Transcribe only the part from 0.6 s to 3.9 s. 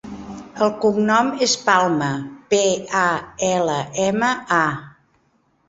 El cognom és Palma: pe, a, ela,